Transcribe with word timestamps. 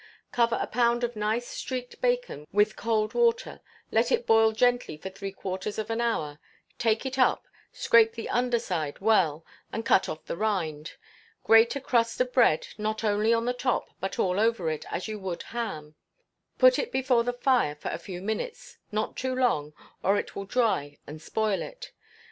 Cover 0.31 0.57
a 0.59 0.65
pound 0.65 1.03
of 1.03 1.15
nice 1.15 1.47
streaked 1.47 2.01
bacon 2.01 2.47
with 2.51 2.75
cold 2.75 3.13
water, 3.13 3.61
let 3.91 4.11
it 4.11 4.25
boil 4.25 4.51
gently 4.51 4.97
for 4.97 5.11
three 5.11 5.31
quarters 5.31 5.77
of 5.77 5.91
an 5.91 6.01
hour; 6.01 6.39
take 6.79 7.05
it 7.05 7.19
up, 7.19 7.47
scrape 7.71 8.13
the 8.13 8.27
under 8.27 8.57
side 8.57 8.97
well, 8.97 9.45
and 9.71 9.85
cut 9.85 10.09
off 10.09 10.25
the 10.25 10.35
rind: 10.35 10.93
grate 11.43 11.75
a 11.75 11.79
crust 11.79 12.19
of 12.19 12.33
bread 12.33 12.67
not 12.79 13.03
only 13.03 13.31
on 13.31 13.45
the 13.45 13.53
top, 13.53 13.91
but 13.99 14.17
all 14.17 14.39
over 14.39 14.71
it, 14.71 14.91
as 14.91 15.07
you 15.07 15.19
would 15.19 15.43
ham, 15.43 15.93
put 16.57 16.79
it 16.79 16.91
before 16.91 17.23
the 17.23 17.31
fire 17.33 17.75
for 17.75 17.89
a 17.91 17.99
few 17.99 18.23
minutes, 18.23 18.79
not 18.91 19.15
too 19.15 19.35
long, 19.35 19.71
or 20.01 20.17
it 20.17 20.35
will 20.35 20.45
dry 20.45 20.97
and 21.05 21.21
spoil 21.21 21.61
it. 21.61 21.91